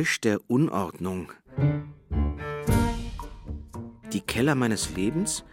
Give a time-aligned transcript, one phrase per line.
[0.00, 1.30] Geräusch der Unordnung.
[4.14, 5.44] Die Keller meines Lebens?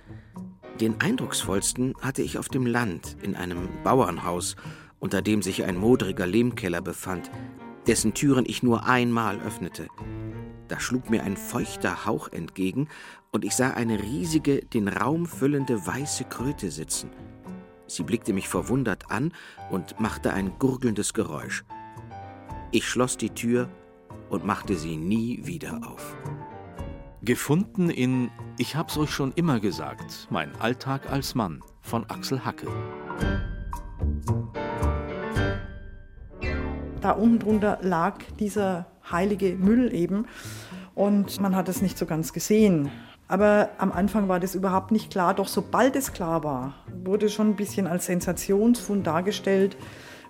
[0.79, 4.55] Den eindrucksvollsten hatte ich auf dem Land, in einem Bauernhaus,
[4.99, 7.29] unter dem sich ein modriger Lehmkeller befand,
[7.87, 9.87] dessen Türen ich nur einmal öffnete.
[10.69, 12.87] Da schlug mir ein feuchter Hauch entgegen,
[13.33, 17.09] und ich sah eine riesige, den Raum füllende weiße Kröte sitzen.
[17.87, 19.33] Sie blickte mich verwundert an
[19.71, 21.65] und machte ein gurgelndes Geräusch.
[22.71, 23.69] Ich schloss die Tür
[24.29, 26.15] und machte sie nie wieder auf.
[27.21, 32.67] Gefunden in Ich hab's euch schon immer gesagt, mein Alltag als Mann von Axel Hacke.
[37.01, 40.25] Da unten drunter lag dieser heilige Müll eben
[40.95, 42.89] und man hat es nicht so ganz gesehen.
[43.27, 45.33] Aber am Anfang war das überhaupt nicht klar.
[45.33, 49.75] Doch sobald es klar war, wurde schon ein bisschen als Sensationsfund dargestellt,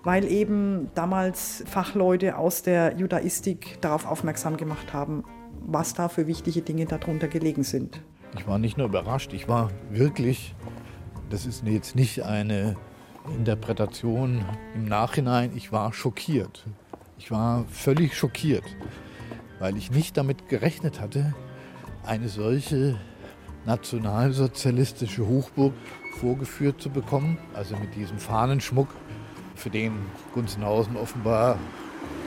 [0.04, 5.24] weil eben damals Fachleute aus der Judaistik darauf aufmerksam gemacht haben,
[5.66, 8.00] was da für wichtige Dinge darunter gelegen sind.
[8.36, 10.54] Ich war nicht nur überrascht, ich war wirklich,
[11.30, 12.76] das ist jetzt nicht eine
[13.36, 16.66] Interpretation im Nachhinein, ich war schockiert.
[17.18, 18.64] Ich war völlig schockiert,
[19.58, 21.34] weil ich nicht damit gerechnet hatte,
[22.04, 22.96] eine solche
[23.66, 25.74] nationalsozialistische Hochburg
[26.20, 28.88] vorgeführt zu bekommen, also mit diesem Fahnenschmuck,
[29.58, 29.92] für den
[30.34, 31.58] Gunzenhausen offenbar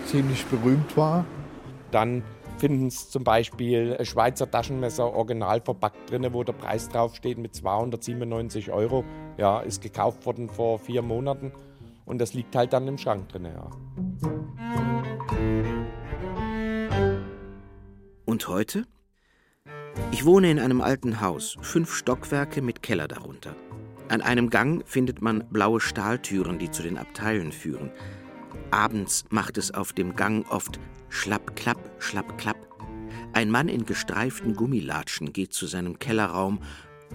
[0.06, 1.26] ziemlich berühmt war.
[1.92, 2.24] Dann
[2.58, 7.56] finden Sie zum Beispiel ein Schweizer Taschenmesser original verpackt drin, wo der Preis draufsteht mit
[7.56, 9.04] 297 Euro.
[9.38, 11.52] Ja, ist gekauft worden vor vier Monaten
[12.06, 13.46] und das liegt halt dann im Schrank drin.
[13.46, 13.70] Ja.
[18.26, 18.86] Und heute?
[20.12, 23.56] Ich wohne in einem alten Haus, fünf Stockwerke mit Keller darunter.
[24.12, 27.92] An einem Gang findet man blaue Stahltüren, die zu den Abteilen führen.
[28.70, 32.58] Abends macht es auf dem Gang oft schlapp, klapp, schlapp, klapp.
[33.32, 36.60] Ein Mann in gestreiften Gummilatschen geht zu seinem Kellerraum,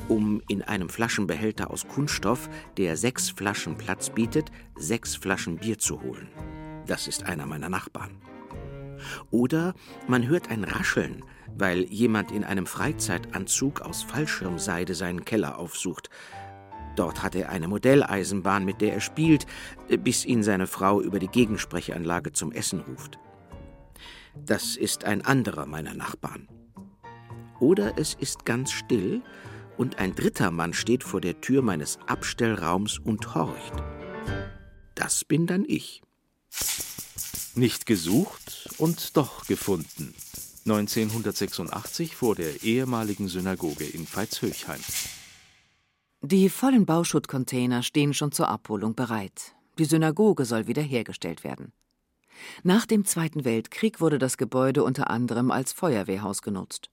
[0.09, 2.49] um in einem Flaschenbehälter aus Kunststoff,
[2.79, 6.29] der sechs Flaschen Platz bietet, sechs Flaschen Bier zu holen.
[6.87, 8.13] Das ist einer meiner Nachbarn.
[9.31, 9.75] Oder
[10.09, 11.23] man hört ein Rascheln,
[11.59, 16.09] weil jemand in einem Freizeitanzug aus Fallschirmseide seinen Keller aufsucht.
[16.97, 19.47] Dort hat er eine Modelleisenbahn, mit der er spielt,
[20.03, 23.19] bis ihn seine Frau über die Gegensprechanlage zum Essen ruft.
[24.35, 26.49] Das ist ein anderer meiner Nachbarn.
[27.61, 29.23] Oder es ist ganz still
[29.77, 33.75] und ein dritter Mann steht vor der Tür meines Abstellraums und horcht.
[34.95, 36.03] Das bin dann ich.
[37.55, 40.15] Nicht gesucht und doch gefunden.
[40.65, 44.81] 1986 vor der ehemaligen Synagoge in Veitshöchheim.
[46.29, 49.55] Die vollen Bauschuttcontainer stehen schon zur Abholung bereit.
[49.79, 51.73] Die Synagoge soll wiederhergestellt werden.
[52.65, 56.91] Nach dem Zweiten Weltkrieg wurde das Gebäude unter anderem als Feuerwehrhaus genutzt.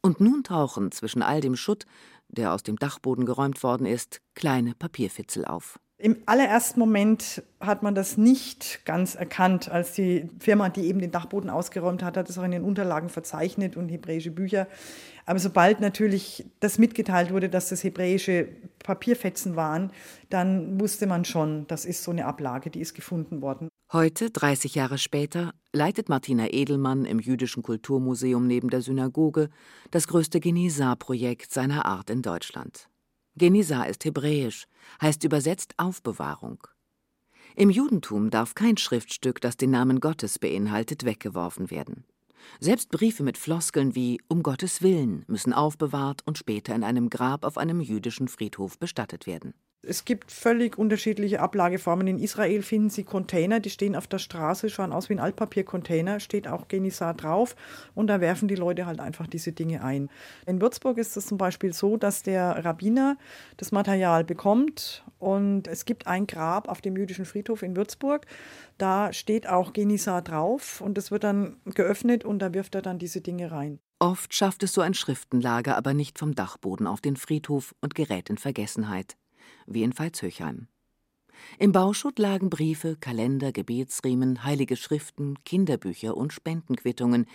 [0.00, 1.86] Und nun tauchen zwischen all dem Schutt,
[2.26, 5.78] der aus dem Dachboden geräumt worden ist, kleine Papierfitzel auf.
[5.96, 11.12] Im allerersten Moment hat man das nicht ganz erkannt, als die Firma, die eben den
[11.12, 14.66] Dachboden ausgeräumt hat, hat es auch in den Unterlagen verzeichnet und hebräische Bücher.
[15.24, 18.48] Aber sobald natürlich das mitgeteilt wurde, dass das hebräische
[18.80, 19.92] Papierfetzen waren,
[20.30, 23.68] dann wusste man schon, das ist so eine Ablage, die ist gefunden worden.
[23.92, 29.48] Heute, 30 Jahre später, leitet Martina Edelmann im Jüdischen Kulturmuseum neben der Synagoge
[29.92, 32.88] das größte Genisar-Projekt seiner Art in Deutschland.
[33.36, 34.66] Genisar ist hebräisch,
[35.00, 36.66] heißt übersetzt Aufbewahrung.
[37.56, 42.04] Im Judentum darf kein Schriftstück, das den Namen Gottes beinhaltet, weggeworfen werden.
[42.60, 47.44] Selbst Briefe mit Floskeln wie Um Gottes Willen müssen aufbewahrt und später in einem Grab
[47.44, 49.54] auf einem jüdischen Friedhof bestattet werden.
[49.86, 52.06] Es gibt völlig unterschiedliche Ablageformen.
[52.06, 56.20] In Israel finden Sie Container, die stehen auf der Straße, schauen aus wie ein Altpapiercontainer,
[56.20, 57.56] steht auch Genisar drauf
[57.94, 60.10] und da werfen die Leute halt einfach diese Dinge ein.
[60.46, 63.16] In Würzburg ist es zum Beispiel so, dass der Rabbiner
[63.56, 68.26] das Material bekommt und es gibt ein Grab auf dem jüdischen Friedhof in Würzburg.
[68.78, 72.98] Da steht auch Genisar drauf und es wird dann geöffnet und da wirft er dann
[72.98, 73.78] diese Dinge rein.
[73.98, 78.28] Oft schafft es so ein Schriftenlager aber nicht vom Dachboden auf den Friedhof und gerät
[78.28, 79.16] in Vergessenheit
[79.66, 80.68] wie in Veitshöchheim.
[81.58, 87.26] Im Bauschutt lagen Briefe, Kalender, Gebetsriemen, heilige Schriften, Kinderbücher und Spendenquittungen,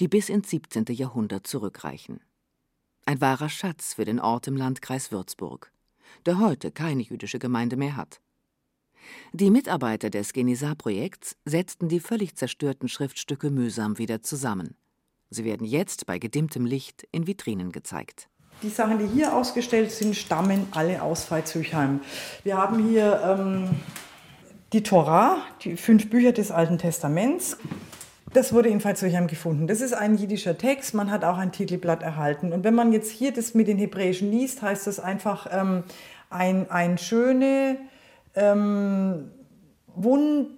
[0.00, 0.86] die bis ins 17.
[0.90, 2.20] Jahrhundert zurückreichen.
[3.06, 5.72] Ein wahrer Schatz für den Ort im Landkreis Würzburg,
[6.26, 8.20] der heute keine jüdische Gemeinde mehr hat.
[9.32, 14.76] Die Mitarbeiter des Genisar-Projekts setzten die völlig zerstörten Schriftstücke mühsam wieder zusammen.
[15.28, 18.28] Sie werden jetzt bei gedimmtem Licht in Vitrinen gezeigt.
[18.64, 22.00] Die Sachen, die hier ausgestellt sind, stammen alle aus Veitshöchheim.
[22.44, 23.68] Wir haben hier ähm,
[24.72, 27.58] die Torah, die fünf Bücher des Alten Testaments.
[28.32, 29.66] Das wurde in Veitshöchheim gefunden.
[29.66, 30.94] Das ist ein jiddischer Text.
[30.94, 32.54] Man hat auch ein Titelblatt erhalten.
[32.54, 35.84] Und wenn man jetzt hier das mit den Hebräischen liest, heißt das einfach ähm,
[36.30, 37.76] ein, ein schöne,
[38.34, 39.30] ähm,
[39.94, 40.48] wund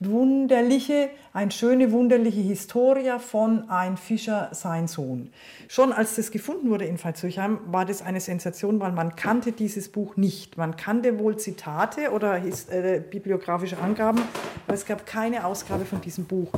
[0.00, 5.30] wunderliche, eine schöne, wunderliche Historia von ein Fischer, sein Sohn.
[5.68, 9.90] Schon als das gefunden wurde in Veitshöchheim, war das eine Sensation, weil man kannte dieses
[9.90, 10.56] Buch nicht.
[10.56, 14.20] Man kannte wohl Zitate oder äh, bibliografische Angaben,
[14.66, 16.50] aber es gab keine Ausgabe von diesem Buch.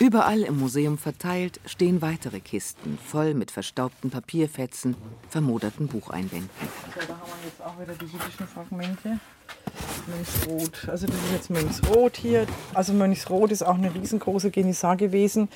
[0.00, 4.96] Überall im Museum verteilt stehen weitere Kisten, voll mit verstaubten Papierfetzen,
[5.28, 6.48] vermoderten Bucheinbänden.
[6.94, 9.18] So, da haben wir jetzt auch wieder die jüdischen Fragmente.
[10.08, 10.88] Mönchsrot.
[10.88, 12.46] Also das ist jetzt Mönchsrot hier.
[12.74, 15.48] Also Mönchsrot ist auch eine riesengroße Genissar gewesen.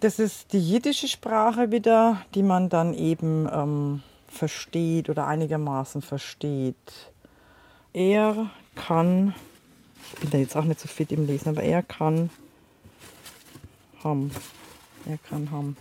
[0.00, 7.12] Das ist die jiddische Sprache wieder, die man dann eben ähm, versteht oder einigermaßen versteht.
[7.92, 9.34] Er kann,
[10.12, 12.30] ich bin da jetzt auch nicht so fit im Lesen, aber er kann
[14.02, 14.30] haben.
[15.06, 15.76] Er kann haben.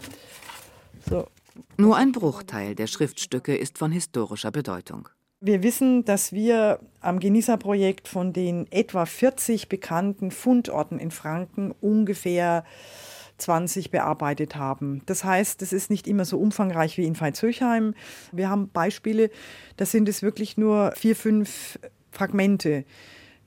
[1.10, 1.28] So.
[1.78, 5.10] Nur ein Bruchteil der Schriftstücke ist von historischer Bedeutung.
[5.46, 12.64] Wir wissen, dass wir am Genießer-Projekt von den etwa 40 bekannten Fundorten in Franken ungefähr
[13.40, 15.02] 20 bearbeitet haben.
[15.06, 17.94] Das heißt, es ist nicht immer so umfangreich wie in Veitshöchheim.
[18.32, 19.30] Wir haben Beispiele,
[19.76, 21.78] da sind es wirklich nur vier, fünf
[22.10, 22.86] Fragmente.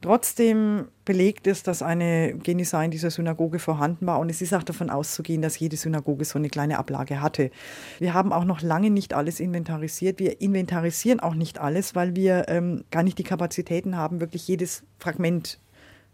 [0.02, 4.62] Trotzdem belegt es, dass eine Genisa in dieser Synagoge vorhanden war und es ist auch
[4.62, 7.50] davon auszugehen, dass jede Synagoge so eine kleine Ablage hatte.
[7.98, 10.18] Wir haben auch noch lange nicht alles inventarisiert.
[10.18, 14.84] Wir inventarisieren auch nicht alles, weil wir ähm, gar nicht die Kapazitäten haben, wirklich jedes
[14.98, 15.58] Fragment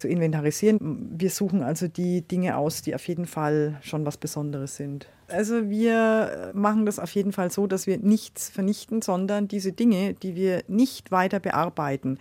[0.02, 1.10] zu inventarisieren.
[1.16, 5.06] Wir suchen also die Dinge aus, die auf jeden Fall schon was Besonderes sind.
[5.28, 10.14] Also wir machen das auf jeden Fall so, dass wir nichts vernichten, sondern diese Dinge,
[10.14, 12.18] die wir nicht weiter bearbeiten,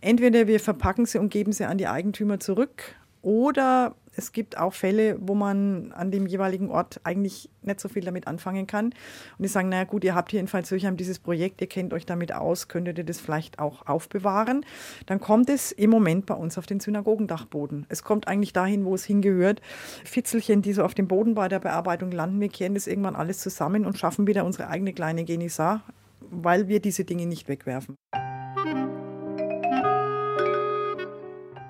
[0.00, 2.94] entweder wir verpacken sie und geben sie an die Eigentümer zurück
[3.24, 8.04] oder es gibt auch Fälle, wo man an dem jeweiligen Ort eigentlich nicht so viel
[8.04, 8.86] damit anfangen kann.
[8.86, 8.94] Und
[9.40, 12.32] die sagen, naja gut, ihr habt hier in Pfalzürchheim dieses Projekt, ihr kennt euch damit
[12.32, 14.64] aus, könntet ihr das vielleicht auch aufbewahren.
[15.06, 17.86] Dann kommt es im Moment bei uns auf den Synagogendachboden.
[17.88, 19.60] Es kommt eigentlich dahin, wo es hingehört.
[20.04, 23.38] Fitzelchen, die so auf dem Boden bei der Bearbeitung landen, wir kehren das irgendwann alles
[23.38, 25.82] zusammen und schaffen wieder unsere eigene kleine Genisa,
[26.20, 27.96] weil wir diese Dinge nicht wegwerfen.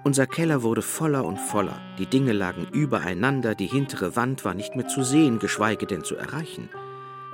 [0.05, 1.81] Unser Keller wurde voller und voller.
[1.99, 6.15] Die Dinge lagen übereinander, die hintere Wand war nicht mehr zu sehen, geschweige denn zu
[6.15, 6.69] erreichen.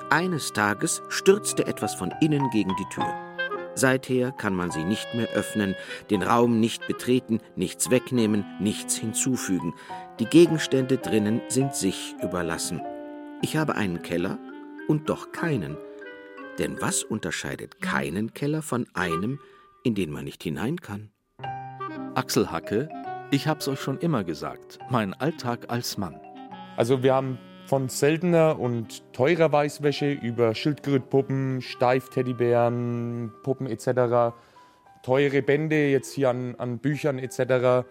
[0.09, 3.13] Eines Tages stürzte etwas von innen gegen die Tür.
[3.75, 5.75] Seither kann man sie nicht mehr öffnen,
[6.11, 9.75] den Raum nicht betreten, nichts wegnehmen, nichts hinzufügen.
[10.21, 12.81] Die Gegenstände drinnen sind sich überlassen.
[13.43, 14.39] Ich habe einen Keller
[14.87, 15.77] und doch keinen.
[16.61, 19.41] Denn was unterscheidet keinen Keller von einem,
[19.83, 21.11] in den man nicht hinein kann?
[22.21, 22.91] Axel Hacke,
[23.31, 26.21] ich hab's euch schon immer gesagt, mein Alltag als Mann.
[26.77, 34.37] Also wir haben von seltener und teurer Weißwäsche über Schildkrötpuppen, Steif-Teddybären, Puppen etc.,
[35.03, 37.87] teure Bände jetzt hier an, an Büchern etc.,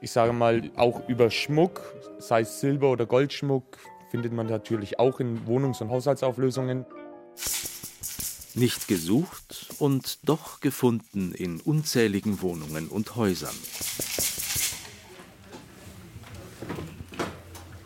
[0.00, 1.80] ich sage mal auch über Schmuck,
[2.18, 3.78] sei es Silber- oder Goldschmuck,
[4.10, 6.84] findet man natürlich auch in Wohnungs- und Haushaltsauflösungen.
[8.58, 13.54] Nicht gesucht und doch gefunden in unzähligen Wohnungen und Häusern.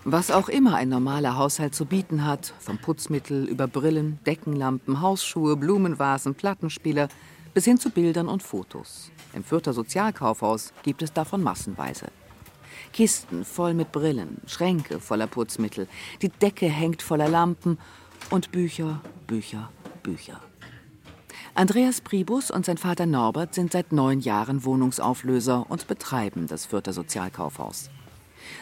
[0.04, 5.56] Was auch immer ein normaler Haushalt zu bieten hat, vom Putzmittel über Brillen, Deckenlampen, Hausschuhe,
[5.58, 7.08] Blumenvasen, Plattenspieler
[7.52, 9.10] bis hin zu Bildern und Fotos.
[9.34, 12.06] Im Fürther Sozialkaufhaus gibt es davon massenweise.
[12.94, 15.86] Kisten voll mit Brillen, Schränke voller Putzmittel,
[16.22, 17.76] die Decke hängt voller Lampen
[18.30, 19.70] und Bücher, Bücher,
[20.02, 20.40] Bücher.
[21.54, 26.94] Andreas Pribus und sein Vater Norbert sind seit neun Jahren Wohnungsauflöser und betreiben das Fürther
[26.94, 27.90] Sozialkaufhaus.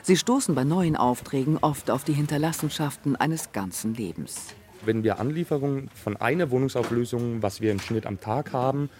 [0.02, 4.54] Sie stoßen bei neuen Aufträgen oft auf die Hinterlassenschaften eines ganzen Lebens.
[4.84, 8.90] Wenn wir Anlieferungen von einer Wohnungsauflösung, was wir im Schnitt am Tag haben,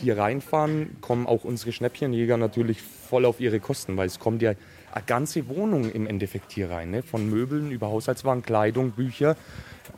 [0.00, 4.54] hier reinfahren, kommen auch unsere Schnäppchenjäger natürlich voll auf ihre Kosten, weil es kommt ja
[4.92, 6.90] eine ganze Wohnung im Endeffekt hier rein.
[6.90, 7.02] Ne?
[7.02, 9.36] Von Möbeln über Haushaltswaren, Kleidung, Bücher.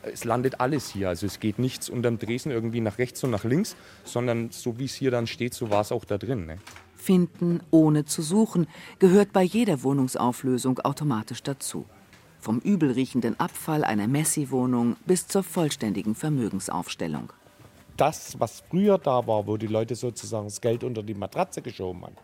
[0.02, 1.08] Es landet alles hier.
[1.08, 4.84] Also es geht nichts unterm Dresen irgendwie nach rechts und nach links, sondern so wie
[4.84, 6.46] es hier dann steht, so war es auch da drin.
[6.46, 6.58] Ne?
[6.96, 8.66] Finden ohne zu suchen
[8.98, 11.86] gehört bei jeder Wohnungsauflösung automatisch dazu.
[12.38, 17.32] Vom übelriechenden Abfall einer Messi-Wohnung bis zur vollständigen Vermögensaufstellung.
[17.96, 22.02] Das, was früher da war, wo die Leute sozusagen das Geld unter die Matratze geschoben
[22.02, 22.16] haben,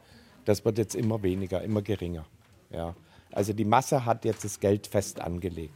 [0.46, 2.24] das wird jetzt immer weniger, immer geringer.
[2.70, 2.94] Ja.
[3.32, 5.74] Also die Masse hat jetzt das Geld fest angelegt.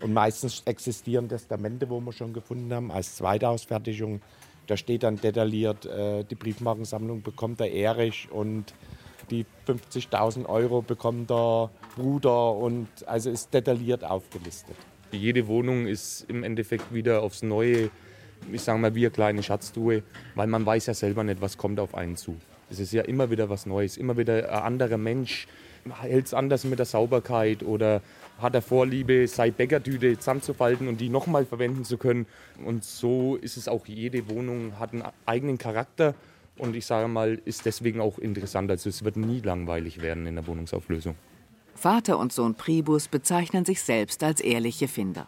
[0.00, 4.20] Und meistens existieren Testamente, wo wir schon gefunden haben, als zweite Ausfertigung.
[4.66, 8.74] Da steht dann detailliert, äh, die Briefmarkensammlung bekommt der Erich und
[9.30, 14.76] die 50.000 Euro bekommt der Bruder und also ist detailliert aufgelistet.
[15.12, 17.90] Jede Wohnung ist im Endeffekt wieder aufs Neue,
[18.52, 20.02] ich sage mal, wie eine kleine Schatztruhe,
[20.34, 22.36] weil man weiß ja selber nicht, was kommt auf einen zu.
[22.70, 25.46] Es ist ja immer wieder was Neues, immer wieder ein anderer Mensch
[26.00, 28.00] hält es anders mit der Sauberkeit oder
[28.40, 32.26] hat er Vorliebe, sei Bäckertüte zusammenzufalten und die nochmal verwenden zu können.
[32.64, 36.14] Und so ist es auch, jede Wohnung hat einen eigenen Charakter
[36.56, 38.70] und ich sage mal, ist deswegen auch interessant.
[38.70, 41.14] Also es wird nie langweilig werden in der Wohnungsauflösung.
[41.74, 45.26] Vater und Sohn Pribus bezeichnen sich selbst als ehrliche Finder.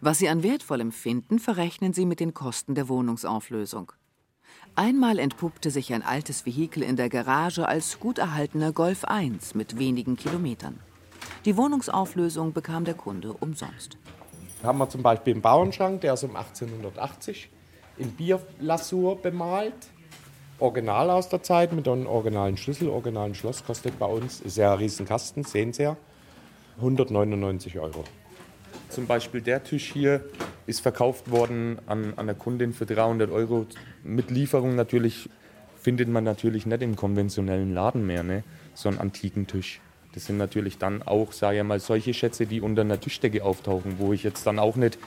[0.00, 3.92] Was sie an Wertvollem finden, verrechnen sie mit den Kosten der Wohnungsauflösung.
[4.76, 9.78] Einmal entpuppte sich ein altes Vehikel in der Garage als gut erhaltener Golf 1 mit
[9.78, 10.80] wenigen Kilometern.
[11.44, 13.96] Die Wohnungsauflösung bekam der Kunde umsonst.
[14.64, 17.50] Haben wir zum Beispiel einen Bauernschrank, der ist um 1880
[17.98, 19.74] in Bierlasur bemalt
[20.58, 24.72] Original aus der Zeit mit einem originalen Schlüssel, originalen Schloss, kostet bei uns, ist ja
[24.72, 25.96] ein Riesenkasten, sehen Sie ja,
[26.78, 28.04] 199 Euro.
[28.88, 30.24] Zum Beispiel der Tisch hier
[30.66, 33.66] ist verkauft worden an, an der Kundin für 300 Euro.
[34.02, 35.28] Mit Lieferung natürlich
[35.80, 38.44] findet man natürlich nicht im konventionellen Laden mehr, ne?
[38.74, 39.80] so einen antiken Tisch.
[40.14, 43.96] Das sind natürlich dann auch, sage ich mal, solche Schätze, die unter einer Tischdecke auftauchen,
[43.98, 44.98] wo ich jetzt dann auch nicht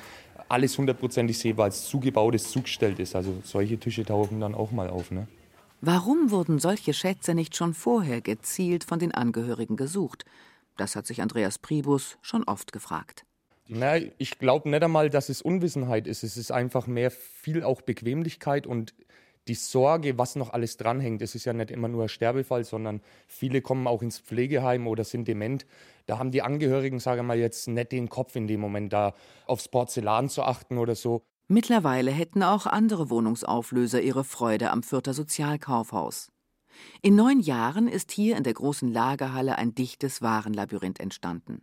[0.50, 3.16] alles hundertprozentig sehe, weil es zugebautes zugestellt ist.
[3.16, 5.12] Also solche Tische tauchen dann auch mal auf.
[5.12, 5.28] Ne?
[5.82, 10.26] Warum wurden solche Schätze nicht schon vorher gezielt von den Angehörigen gesucht?
[10.76, 13.27] Das hat sich Andreas Pribus schon oft gefragt.
[13.70, 16.24] Na, ich glaube nicht einmal, dass es Unwissenheit ist.
[16.24, 18.94] Es ist einfach mehr viel auch Bequemlichkeit und
[19.48, 21.22] die Sorge, was noch alles dranhängt.
[21.22, 25.04] Es ist ja nicht immer nur ein Sterbefall, sondern viele kommen auch ins Pflegeheim oder
[25.04, 25.66] sind dement.
[26.06, 29.14] Da haben die Angehörigen, sage ich mal, jetzt nicht den Kopf in dem Moment, da
[29.46, 31.22] aufs Porzellan zu achten oder so.
[31.50, 36.30] Mittlerweile hätten auch andere Wohnungsauflöser ihre Freude am Fürther Sozialkaufhaus.
[37.02, 41.62] In neun Jahren ist hier in der großen Lagerhalle ein dichtes Warenlabyrinth entstanden.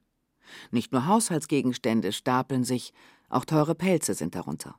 [0.71, 2.93] Nicht nur Haushaltsgegenstände stapeln sich,
[3.29, 4.77] auch teure Pelze sind darunter.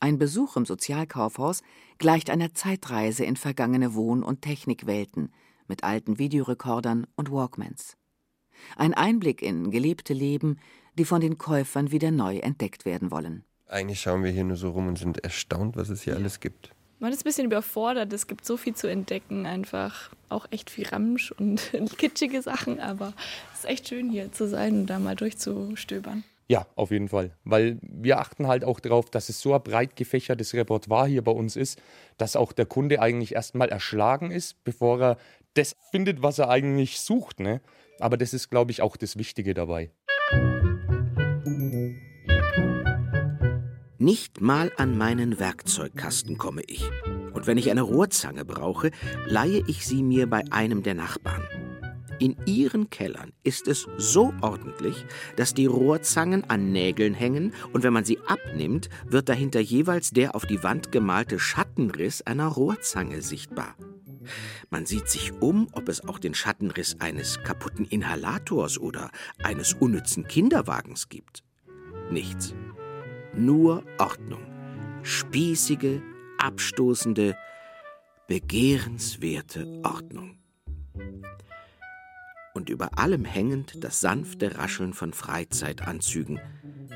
[0.00, 1.62] Ein Besuch im Sozialkaufhaus
[1.98, 5.32] gleicht einer Zeitreise in vergangene Wohn- und Technikwelten
[5.68, 7.96] mit alten Videorekordern und Walkmans.
[8.76, 10.58] Ein Einblick in gelebte Leben,
[10.98, 13.44] die von den Käufern wieder neu entdeckt werden wollen.
[13.66, 16.74] Eigentlich schauen wir hier nur so rum und sind erstaunt, was es hier alles gibt.
[17.02, 18.12] Man ist ein bisschen überfordert.
[18.12, 23.12] Es gibt so viel zu entdecken, einfach auch echt viel Ramsch und kitschige Sachen, aber
[23.52, 26.22] es ist echt schön hier zu sein und da mal durchzustöbern.
[26.46, 27.32] Ja, auf jeden Fall.
[27.42, 31.32] Weil wir achten halt auch darauf, dass es so ein breit gefächertes Repertoire hier bei
[31.32, 31.82] uns ist,
[32.18, 35.16] dass auch der Kunde eigentlich erstmal erschlagen ist, bevor er
[35.54, 37.40] das findet, was er eigentlich sucht.
[37.40, 37.60] Ne?
[37.98, 39.90] Aber das ist, glaube ich, auch das Wichtige dabei.
[44.02, 46.90] Nicht mal an meinen Werkzeugkasten komme ich.
[47.34, 48.90] Und wenn ich eine Rohrzange brauche,
[49.26, 51.44] leihe ich sie mir bei einem der Nachbarn.
[52.18, 55.06] In ihren Kellern ist es so ordentlich,
[55.36, 60.34] dass die Rohrzangen an Nägeln hängen und wenn man sie abnimmt, wird dahinter jeweils der
[60.34, 63.76] auf die Wand gemalte Schattenriss einer Rohrzange sichtbar.
[64.68, 69.12] Man sieht sich um, ob es auch den Schattenriss eines kaputten Inhalators oder
[69.44, 71.44] eines unnützen Kinderwagens gibt.
[72.10, 72.52] Nichts
[73.34, 74.42] nur Ordnung.
[75.02, 76.02] Spießige,
[76.38, 77.36] abstoßende,
[78.28, 80.38] begehrenswerte Ordnung.
[82.54, 86.40] Und über allem hängend das sanfte Rascheln von Freizeitanzügen.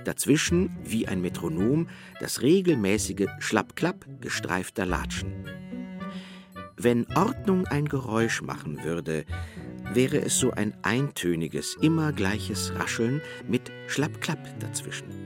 [0.05, 1.89] Dazwischen, wie ein Metronom,
[2.21, 5.33] das regelmäßige Schlapp-Klapp gestreifter Latschen.
[6.77, 9.25] Wenn Ordnung ein Geräusch machen würde,
[9.95, 15.26] wäre es so ein eintöniges, immer gleiches Rascheln mit Schlapp-Klapp dazwischen.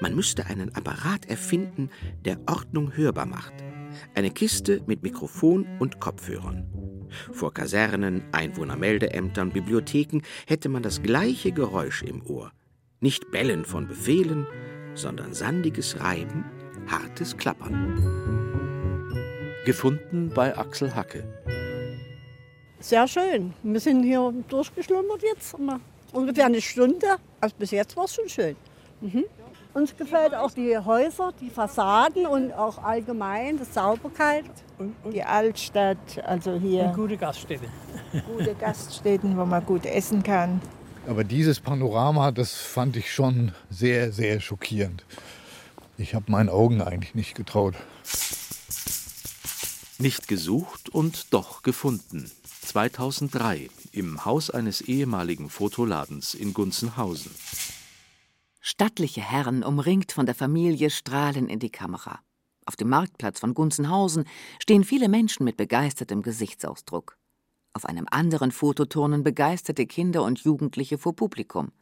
[0.00, 1.90] Man müsste einen Apparat erfinden,
[2.24, 3.54] der Ordnung hörbar macht.
[4.14, 6.66] Eine Kiste mit Mikrofon und Kopfhörern.
[7.32, 12.50] Vor Kasernen, Einwohnermeldeämtern, Bibliotheken hätte man das gleiche Geräusch im Ohr.
[13.00, 14.46] Nicht Bellen von Befehlen,
[14.94, 16.44] sondern sandiges Reiben,
[16.86, 18.24] hartes Klappern.
[19.64, 21.24] Gefunden bei Axel Hacke.
[22.80, 23.54] Sehr schön.
[23.62, 25.56] Wir sind hier durchgeschlummert jetzt.
[26.12, 27.16] Ungefähr eine Stunde.
[27.40, 28.56] Also bis jetzt war es schon schön.
[29.00, 29.24] Mhm.
[29.74, 34.44] Uns gefällt auch die Häuser, die Fassaden und auch allgemein die Sauberkeit.
[34.78, 36.84] Und die Altstadt, also hier.
[36.84, 37.66] Und gute Gaststätten.
[38.24, 40.60] Gute Gaststätten, wo man gut essen kann.
[41.08, 45.04] Aber dieses Panorama, das fand ich schon sehr, sehr schockierend.
[45.98, 47.74] Ich habe meinen Augen eigentlich nicht getraut.
[49.98, 52.30] Nicht gesucht und doch gefunden.
[52.62, 57.32] 2003 im Haus eines ehemaligen Fotoladens in Gunzenhausen.
[58.66, 62.20] Stattliche Herren, umringt von der Familie, strahlen in die Kamera.
[62.64, 64.24] Auf dem Marktplatz von Gunzenhausen
[64.58, 67.18] stehen viele Menschen mit begeistertem Gesichtsausdruck.
[67.74, 71.72] Auf einem anderen Foto turnen begeisterte Kinder und Jugendliche vor Publikum.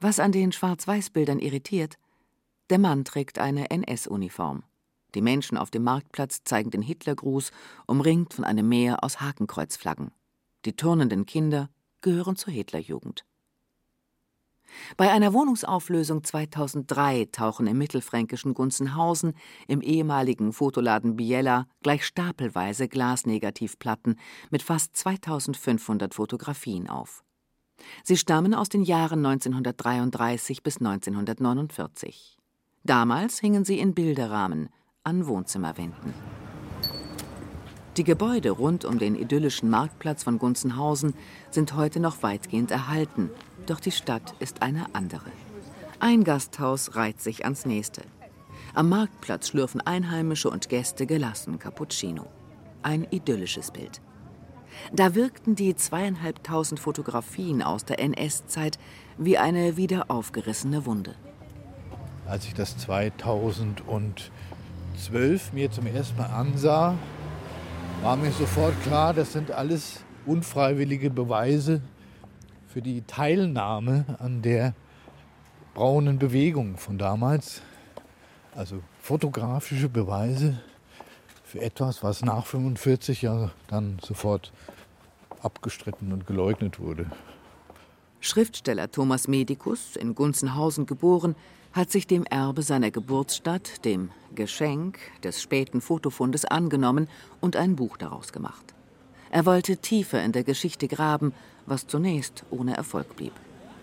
[0.00, 1.96] Was an den Schwarz-Weiß-Bildern irritiert,
[2.68, 4.64] der Mann trägt eine NS-Uniform.
[5.14, 7.52] Die Menschen auf dem Marktplatz zeigen den Hitlergruß,
[7.86, 10.10] umringt von einem Meer aus Hakenkreuzflaggen.
[10.64, 13.24] Die turnenden Kinder gehören zur Hitlerjugend.
[14.96, 19.34] Bei einer Wohnungsauflösung 2003 tauchen im mittelfränkischen Gunzenhausen
[19.68, 24.18] im ehemaligen Fotoladen Biella gleich stapelweise Glasnegativplatten
[24.50, 27.24] mit fast 2500 Fotografien auf.
[28.04, 32.38] Sie stammen aus den Jahren 1933 bis 1949.
[32.84, 34.68] Damals hingen sie in Bilderrahmen
[35.04, 36.14] an Wohnzimmerwänden.
[37.98, 41.12] Die Gebäude rund um den idyllischen Marktplatz von Gunzenhausen
[41.50, 43.28] sind heute noch weitgehend erhalten,
[43.70, 45.30] doch die Stadt ist eine andere.
[46.00, 48.02] Ein Gasthaus reiht sich ans nächste.
[48.74, 52.26] Am Marktplatz schlürfen Einheimische und Gäste gelassen Cappuccino.
[52.82, 54.00] Ein idyllisches Bild.
[54.92, 58.78] Da wirkten die zweieinhalbtausend Fotografien aus der NS-Zeit
[59.18, 61.14] wie eine wieder aufgerissene Wunde.
[62.26, 66.96] Als ich das 2012 mir zum ersten Mal ansah,
[68.02, 71.82] war mir sofort klar, das sind alles unfreiwillige Beweise
[72.72, 74.74] für die Teilnahme an der
[75.74, 77.60] braunen Bewegung von damals.
[78.54, 80.58] Also fotografische Beweise
[81.44, 84.52] für etwas, was nach 45 ja dann sofort
[85.42, 87.10] abgestritten und geleugnet wurde.
[88.20, 91.34] Schriftsteller Thomas Medikus, in Gunzenhausen geboren,
[91.72, 97.08] hat sich dem Erbe seiner Geburtsstadt, dem Geschenk des späten Fotofundes angenommen
[97.40, 98.74] und ein Buch daraus gemacht.
[99.30, 101.32] Er wollte tiefer in der Geschichte graben,
[101.66, 103.32] was zunächst ohne Erfolg blieb.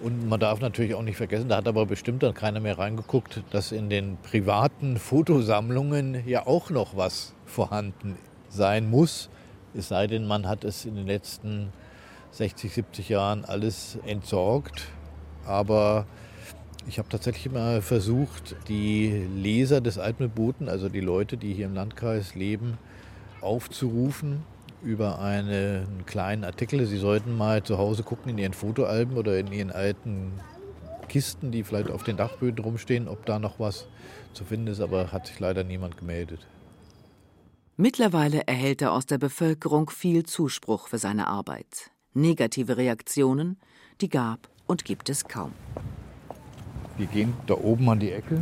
[0.02, 3.44] Und man darf natürlich auch nicht vergessen, da hat aber bestimmt dann keiner mehr reingeguckt,
[3.52, 8.16] dass in den privaten Fotosammlungen ja auch noch was vorhanden
[8.48, 9.30] sein muss.
[9.74, 11.74] Es sei denn, man hat es in den letzten
[12.32, 14.88] 60, 70 Jahren alles entsorgt.
[15.46, 16.06] Aber
[16.88, 21.74] ich habe tatsächlich immer versucht, die Leser des Altmühlboten, also die Leute, die hier im
[21.74, 22.78] Landkreis leben,
[23.42, 24.44] aufzurufen
[24.82, 26.86] über einen kleinen Artikel.
[26.86, 30.34] Sie sollten mal zu Hause gucken in Ihren Fotoalben oder in Ihren alten
[31.08, 33.88] Kisten, die vielleicht auf den Dachböden rumstehen, ob da noch was
[34.34, 36.48] zu finden ist, aber hat sich leider niemand gemeldet.
[37.76, 41.92] Mittlerweile erhält er aus der Bevölkerung viel Zuspruch für seine Arbeit.
[42.14, 43.58] Negative Reaktionen,
[44.02, 45.54] die gab und gibt es kaum.
[46.98, 48.42] Wir gehen da oben an die Ecke,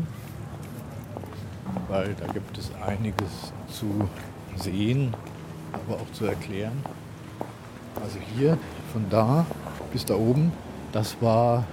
[1.88, 4.10] weil da gibt es einiges zu
[4.56, 5.13] sehen
[5.85, 6.83] aber auch zu erklären.
[7.95, 8.57] Also hier
[8.93, 9.45] von da
[9.91, 10.51] bis da oben,
[10.91, 11.65] das war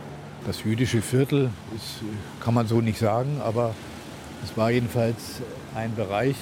[0.46, 2.02] das jüdische Viertel, ist,
[2.40, 3.74] kann man so nicht sagen, aber
[4.42, 5.40] es war jedenfalls
[5.74, 6.36] ein Bereich,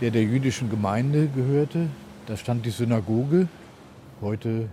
[0.00, 1.88] der der jüdischen Gemeinde gehörte.
[2.26, 3.48] Da stand die Synagoge.
[4.20, 4.68] Heute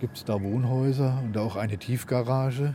[0.00, 2.74] gibt es da Wohnhäuser und auch eine Tiefgarage.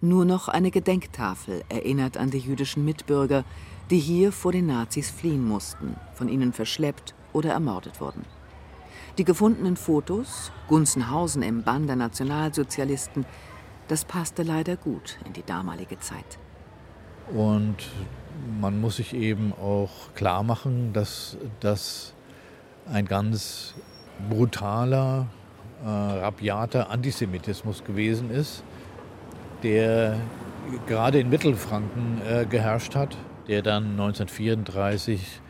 [0.00, 3.44] Nur noch eine Gedenktafel erinnert an die jüdischen Mitbürger,
[3.90, 8.24] die hier vor den Nazis fliehen mussten, von ihnen verschleppt oder ermordet wurden.
[9.18, 13.26] Die gefundenen Fotos, Gunzenhausen im Bann der Nationalsozialisten,
[13.88, 16.38] das passte leider gut in die damalige Zeit.
[17.34, 17.76] Und
[18.60, 22.14] man muss sich eben auch klar machen, dass das
[22.90, 23.74] ein ganz
[24.28, 25.26] brutaler,
[25.84, 28.62] äh, rabiater Antisemitismus gewesen ist,
[29.62, 30.18] der
[30.86, 33.16] gerade in Mittelfranken äh, geherrscht hat,
[33.48, 35.40] der dann 1934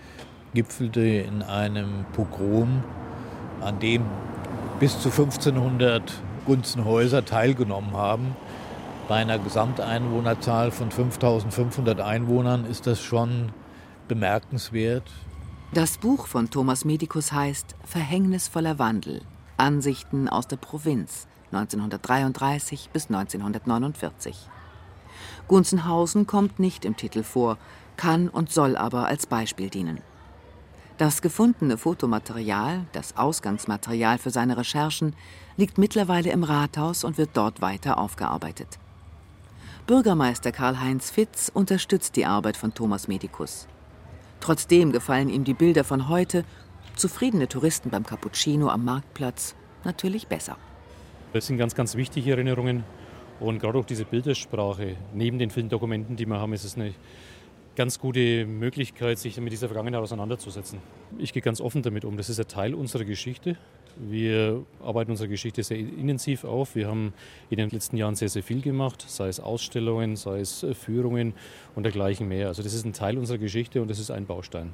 [0.54, 2.82] gipfelte in einem Pogrom,
[3.60, 4.04] an dem
[4.80, 6.02] bis zu 1500
[6.46, 8.36] Gunzenhäuser teilgenommen haben.
[9.08, 13.52] Bei einer Gesamteinwohnerzahl von 5500 Einwohnern ist das schon
[14.06, 15.10] bemerkenswert.
[15.72, 19.22] Das Buch von Thomas Medikus heißt Verhängnisvoller Wandel.
[19.58, 24.36] Ansichten aus der Provinz 1933 bis 1949.
[25.48, 27.58] Gunzenhausen kommt nicht im Titel vor,
[27.96, 30.00] kann und soll aber als Beispiel dienen.
[30.98, 35.14] Das gefundene Fotomaterial, das Ausgangsmaterial für seine Recherchen,
[35.56, 38.80] liegt mittlerweile im Rathaus und wird dort weiter aufgearbeitet.
[39.86, 43.68] Bürgermeister Karl-Heinz Fitz unterstützt die Arbeit von Thomas Medikus.
[44.40, 46.44] Trotzdem gefallen ihm die Bilder von heute,
[46.96, 50.56] zufriedene Touristen beim Cappuccino am Marktplatz, natürlich besser.
[51.32, 52.82] Das sind ganz, ganz wichtige Erinnerungen.
[53.38, 56.92] Und gerade auch diese Bildersprache, neben den vielen Dokumenten, die wir haben, ist es eine
[57.78, 60.80] ganz gute Möglichkeit, sich mit dieser Vergangenheit auseinanderzusetzen.
[61.16, 62.16] Ich gehe ganz offen damit um.
[62.16, 63.56] Das ist ein Teil unserer Geschichte.
[63.96, 66.74] Wir arbeiten unsere Geschichte sehr intensiv auf.
[66.74, 67.12] Wir haben
[67.50, 71.34] in den letzten Jahren sehr, sehr viel gemacht, sei es Ausstellungen, sei es Führungen
[71.76, 72.48] und dergleichen mehr.
[72.48, 74.72] Also das ist ein Teil unserer Geschichte und das ist ein Baustein.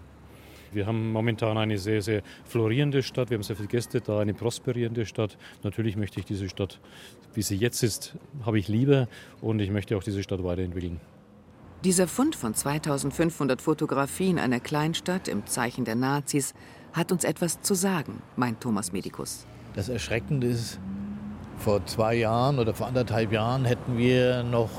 [0.73, 3.29] Wir haben momentan eine sehr, sehr florierende Stadt.
[3.29, 5.37] Wir haben sehr viele Gäste da, eine prosperierende Stadt.
[5.63, 6.81] Natürlich möchte ich diese Stadt,
[7.35, 9.09] wie sie jetzt ist, habe ich lieber
[9.43, 11.03] und ich möchte auch diese Stadt weiterentwickeln.
[11.85, 16.55] Dieser Fund von 2500 Fotografien einer Kleinstadt im Zeichen der Nazis
[16.95, 19.45] hat uns etwas zu sagen, meint Thomas Medikus.
[19.75, 20.81] Das Erschreckende ist,
[21.59, 24.71] vor zwei Jahren oder vor anderthalb Jahren hätten wir noch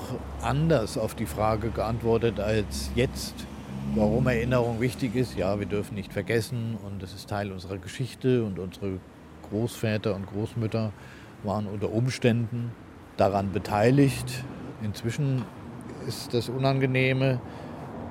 [0.41, 3.35] anders auf die Frage geantwortet als jetzt.
[3.93, 8.43] Warum Erinnerung wichtig ist, ja, wir dürfen nicht vergessen und es ist Teil unserer Geschichte
[8.43, 8.99] und unsere
[9.51, 10.91] Großväter und Großmütter
[11.43, 12.71] waren unter Umständen
[13.15, 14.43] daran beteiligt.
[14.81, 15.45] Inzwischen
[16.07, 17.39] ist das Unangenehme,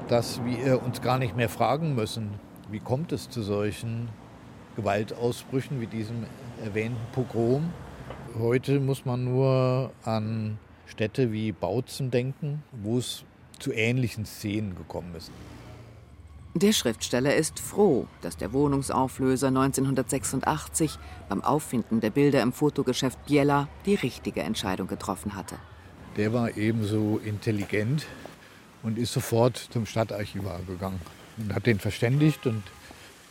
[0.09, 2.31] dass wir uns gar nicht mehr fragen müssen,
[2.71, 4.09] wie kommt es zu solchen
[4.77, 6.25] Gewaltausbrüchen wie diesem
[6.63, 7.73] erwähnten Pogrom.
[8.39, 13.25] Heute muss man nur an Städte wie Bautzen denken, wo es
[13.59, 15.31] zu ähnlichen Szenen gekommen ist.
[16.55, 23.69] Der Schriftsteller ist froh, dass der Wohnungsauflöser 1986 beim Auffinden der Bilder im Fotogeschäft Biella
[23.87, 25.57] die richtige Entscheidung getroffen hatte
[26.17, 28.07] der war ebenso intelligent
[28.83, 31.01] und ist sofort zum Stadtarchivar gegangen
[31.39, 32.63] und hat den verständigt und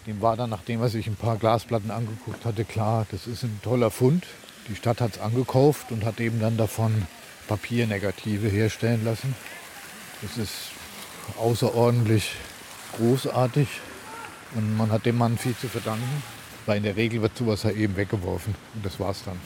[0.06, 3.60] dem war dann, nachdem er sich ein paar Glasplatten angeguckt hatte, klar, das ist ein
[3.64, 4.26] toller Fund.
[4.68, 7.08] Die Stadt hat es angekauft und hat eben dann davon
[7.48, 9.34] Papiernegative herstellen lassen.
[10.22, 10.72] Das ist
[11.38, 12.36] außerordentlich
[12.98, 13.68] großartig
[14.56, 16.24] und man hat dem Mann viel zu verdanken,
[16.66, 19.40] weil in der Regel wird sowas ja eben weggeworfen und das war's dann.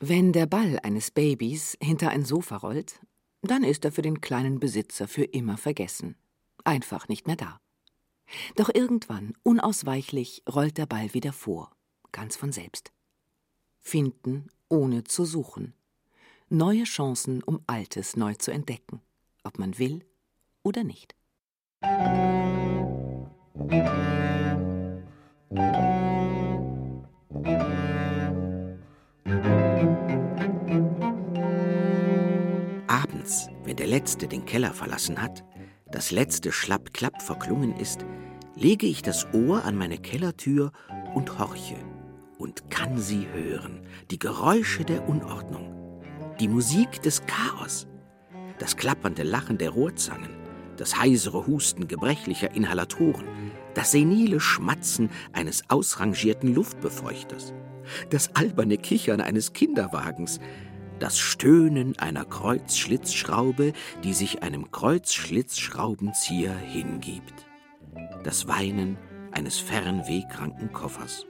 [0.00, 3.00] Wenn der Ball eines Babys hinter ein Sofa rollt,
[3.42, 6.16] dann ist er für den kleinen Besitzer für immer vergessen.
[6.64, 7.60] Einfach nicht mehr da.
[8.54, 11.72] Doch irgendwann, unausweichlich, rollt der Ball wieder vor,
[12.12, 12.92] ganz von selbst.
[13.80, 15.74] Finden, ohne zu suchen.
[16.48, 19.00] Neue Chancen, um Altes neu zu entdecken,
[19.42, 20.04] ob man will
[20.62, 21.16] oder nicht.
[27.40, 27.87] Abends,
[33.78, 35.44] der Letzte den Keller verlassen hat,
[35.90, 38.04] das letzte Schlapp-Klapp verklungen ist,
[38.56, 40.72] lege ich das Ohr an meine Kellertür
[41.14, 41.76] und horche
[42.38, 46.02] und kann sie hören, die Geräusche der Unordnung,
[46.40, 47.86] die Musik des Chaos,
[48.58, 50.30] das klappernde Lachen der Rohrzangen,
[50.76, 53.26] das heisere Husten gebrechlicher Inhalatoren,
[53.74, 57.54] das senile Schmatzen eines ausrangierten Luftbefeuchters,
[58.10, 60.40] das alberne Kichern eines Kinderwagens,
[60.98, 63.72] das Stöhnen einer Kreuzschlitzschraube,
[64.04, 67.46] die sich einem Kreuzschlitzschraubenzieher hingibt,
[68.24, 68.96] das Weinen
[69.32, 71.26] eines fernwehkranken Koffers.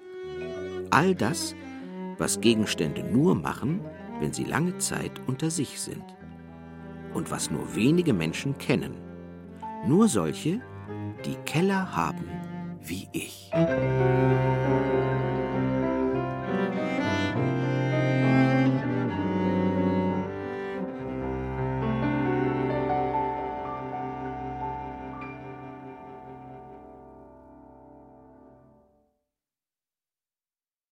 [0.90, 1.54] All das,
[2.16, 3.80] was Gegenstände nur machen,
[4.20, 6.04] wenn sie lange Zeit unter sich sind.
[7.14, 8.94] Und was nur wenige Menschen kennen.
[9.86, 10.60] Nur solche,
[11.24, 12.28] die Keller haben
[12.88, 13.50] wie ich.